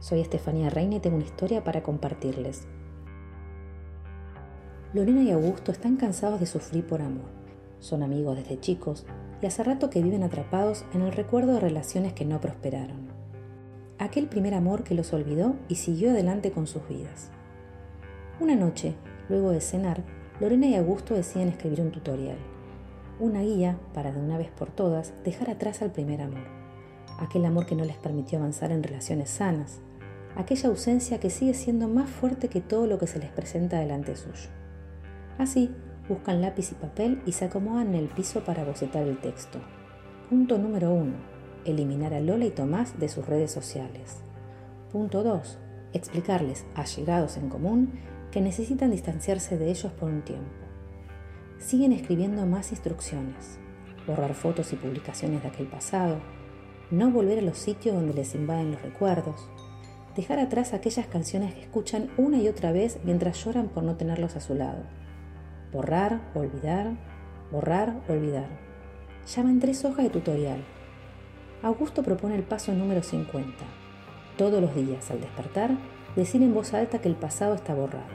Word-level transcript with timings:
Soy 0.00 0.20
Estefanía 0.20 0.70
Reina 0.70 0.96
y 0.96 1.00
tengo 1.00 1.16
una 1.16 1.24
historia 1.24 1.64
para 1.64 1.82
compartirles. 1.82 2.66
Lorena 4.94 5.22
y 5.22 5.32
Augusto 5.32 5.72
están 5.72 5.96
cansados 5.96 6.38
de 6.38 6.46
sufrir 6.46 6.86
por 6.86 7.02
amor. 7.02 7.26
Son 7.80 8.02
amigos 8.02 8.36
desde 8.36 8.60
chicos 8.60 9.04
y 9.42 9.46
hace 9.46 9.62
rato 9.64 9.90
que 9.90 10.02
viven 10.02 10.22
atrapados 10.22 10.84
en 10.94 11.02
el 11.02 11.12
recuerdo 11.12 11.54
de 11.54 11.60
relaciones 11.60 12.12
que 12.12 12.24
no 12.24 12.40
prosperaron. 12.40 13.08
Aquel 13.98 14.28
primer 14.28 14.54
amor 14.54 14.84
que 14.84 14.94
los 14.94 15.12
olvidó 15.12 15.56
y 15.68 15.74
siguió 15.74 16.10
adelante 16.10 16.52
con 16.52 16.68
sus 16.68 16.86
vidas. 16.88 17.30
Una 18.40 18.54
noche, 18.54 18.94
luego 19.28 19.50
de 19.50 19.60
cenar, 19.60 20.04
Lorena 20.40 20.68
y 20.68 20.76
Augusto 20.76 21.14
deciden 21.14 21.48
escribir 21.48 21.80
un 21.80 21.90
tutorial, 21.90 22.38
una 23.18 23.42
guía 23.42 23.78
para 23.92 24.12
de 24.12 24.20
una 24.20 24.38
vez 24.38 24.50
por 24.50 24.70
todas 24.70 25.12
dejar 25.24 25.50
atrás 25.50 25.82
al 25.82 25.90
primer 25.90 26.22
amor, 26.22 26.46
aquel 27.18 27.44
amor 27.44 27.66
que 27.66 27.74
no 27.74 27.84
les 27.84 27.96
permitió 27.96 28.38
avanzar 28.38 28.70
en 28.70 28.84
relaciones 28.84 29.30
sanas, 29.30 29.80
aquella 30.38 30.68
ausencia 30.68 31.18
que 31.18 31.30
sigue 31.30 31.52
siendo 31.52 31.88
más 31.88 32.08
fuerte 32.08 32.48
que 32.48 32.60
todo 32.60 32.86
lo 32.86 32.96
que 32.98 33.08
se 33.08 33.18
les 33.18 33.28
presenta 33.28 33.80
delante 33.80 34.14
suyo. 34.14 34.48
Así, 35.36 35.74
buscan 36.08 36.40
lápiz 36.40 36.70
y 36.70 36.76
papel 36.76 37.20
y 37.26 37.32
se 37.32 37.46
acomodan 37.46 37.88
en 37.88 37.96
el 37.96 38.08
piso 38.08 38.44
para 38.44 38.64
bocetar 38.64 39.02
el 39.02 39.18
texto. 39.18 39.58
Punto 40.30 40.56
número 40.56 40.92
1. 40.92 41.12
Eliminar 41.64 42.14
a 42.14 42.20
Lola 42.20 42.44
y 42.44 42.50
Tomás 42.50 43.00
de 43.00 43.08
sus 43.08 43.26
redes 43.26 43.50
sociales. 43.50 44.18
Punto 44.92 45.24
2. 45.24 45.58
Explicarles, 45.92 46.64
allegados 46.76 47.36
en 47.36 47.48
común, 47.48 47.98
que 48.30 48.40
necesitan 48.40 48.92
distanciarse 48.92 49.58
de 49.58 49.70
ellos 49.70 49.90
por 49.92 50.08
un 50.08 50.22
tiempo. 50.22 50.52
Siguen 51.58 51.90
escribiendo 51.90 52.46
más 52.46 52.70
instrucciones. 52.70 53.58
Borrar 54.06 54.34
fotos 54.34 54.72
y 54.72 54.76
publicaciones 54.76 55.42
de 55.42 55.48
aquel 55.48 55.66
pasado. 55.66 56.20
No 56.92 57.10
volver 57.10 57.40
a 57.40 57.42
los 57.42 57.58
sitios 57.58 57.96
donde 57.96 58.14
les 58.14 58.36
invaden 58.36 58.70
los 58.70 58.82
recuerdos. 58.82 59.50
Dejar 60.16 60.38
atrás 60.38 60.72
aquellas 60.72 61.06
canciones 61.06 61.54
que 61.54 61.62
escuchan 61.62 62.10
una 62.16 62.38
y 62.38 62.48
otra 62.48 62.72
vez 62.72 62.98
mientras 63.04 63.44
lloran 63.44 63.68
por 63.68 63.84
no 63.84 63.96
tenerlos 63.96 64.36
a 64.36 64.40
su 64.40 64.54
lado 64.54 64.82
Borrar, 65.72 66.22
olvidar, 66.34 66.92
borrar, 67.52 68.00
olvidar. 68.08 68.48
Llaman 69.26 69.60
tres 69.60 69.84
hojas 69.84 70.04
de 70.04 70.10
tutorial. 70.10 70.64
Augusto 71.62 72.02
propone 72.02 72.36
el 72.36 72.42
paso 72.42 72.72
número 72.72 73.02
50. 73.02 73.52
Todos 74.38 74.62
los 74.62 74.74
días, 74.74 75.10
al 75.10 75.20
despertar, 75.20 75.72
decir 76.16 76.42
en 76.42 76.54
voz 76.54 76.72
alta 76.72 77.00
que 77.00 77.08
el 77.08 77.16
pasado 77.16 77.54
está 77.54 77.74
borrado. 77.74 78.06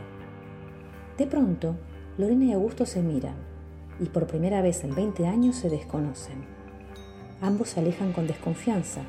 De 1.16 1.28
pronto, 1.28 1.76
Lorena 2.18 2.46
y 2.46 2.54
Augusto 2.54 2.88
se 2.88 3.04
miran 3.04 3.36
y 4.00 4.06
por 4.06 4.26
primera 4.26 4.64
vez 4.64 4.84
en 4.84 4.96
20 4.96 5.28
años 5.28 5.56
se 5.56 5.70
desconocen. 5.70 6.44
Ambos 7.40 7.70
se 7.70 7.82
alejan 7.82 8.14
con 8.14 8.26
desconfianza, 8.26 9.02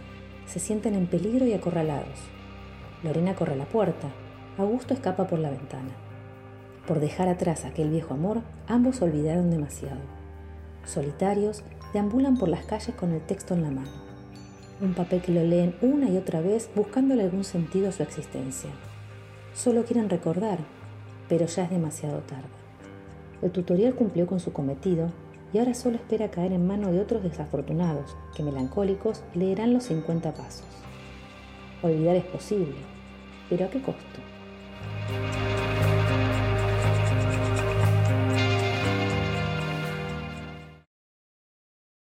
se 0.45 0.59
sienten 0.61 0.95
en 0.95 1.07
peligro 1.07 1.47
y 1.47 1.55
acorralados. 1.55 2.19
Lorena 3.05 3.35
corre 3.37 3.53
a 3.53 3.57
la 3.57 3.67
puerta, 3.67 4.09
Augusto 4.57 4.95
escapa 4.95 5.27
por 5.27 5.39
la 5.41 5.51
ventana. 5.51 5.91
Por 6.87 7.01
dejar 7.01 7.29
atrás 7.29 7.65
aquel 7.65 7.91
viejo 7.91 8.15
amor, 8.15 8.41
ambos 8.67 9.03
olvidaron 9.03 9.51
demasiado. 9.51 10.01
Solitarios, 10.87 11.65
deambulan 11.93 12.39
por 12.39 12.49
las 12.49 12.65
calles 12.65 12.95
con 12.95 13.13
el 13.13 13.21
texto 13.21 13.55
en 13.55 13.63
la 13.63 13.71
mano. 13.71 13.91
Un 14.81 14.95
papel 14.95 15.21
que 15.21 15.33
lo 15.33 15.43
leen 15.43 15.77
una 15.83 16.09
y 16.09 16.17
otra 16.17 16.41
vez 16.41 16.71
buscándole 16.75 17.25
algún 17.25 17.45
sentido 17.45 17.89
a 17.89 17.93
su 17.93 18.03
existencia. 18.03 18.71
Solo 19.55 19.85
quieren 19.85 20.09
recordar, 20.09 20.61
pero 21.29 21.47
ya 21.47 21.65
es 21.65 21.71
demasiado 21.71 22.21
tarde. 22.21 22.49
El 23.43 23.51
tutorial 23.51 23.95
cumplió 23.95 24.27
con 24.27 24.41
su 24.41 24.53
cometido 24.53 25.11
y 25.53 25.59
ahora 25.59 25.75
solo 25.75 25.97
espera 25.97 26.31
caer 26.31 26.53
en 26.53 26.67
manos 26.67 26.93
de 26.93 27.01
otros 27.01 27.23
desafortunados 27.23 28.17
que 28.35 28.43
melancólicos 28.43 29.23
leerán 29.35 29.75
los 29.75 29.85
50 29.85 30.33
pasos. 30.33 30.65
Olvidar 31.83 32.17
es 32.17 32.25
posible, 32.25 32.94
pero 33.49 33.67
¿a 33.67 33.71
qué 33.71 33.81
costo? 33.81 34.21